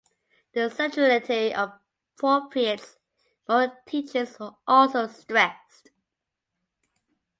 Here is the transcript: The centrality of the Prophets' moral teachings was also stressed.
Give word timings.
The 0.55 0.71
centrality 0.71 1.53
of 1.53 1.73
the 1.73 1.79
Prophets' 2.15 2.97
moral 3.47 3.71
teachings 3.85 4.39
was 4.39 4.55
also 4.67 5.05
stressed. 5.05 5.89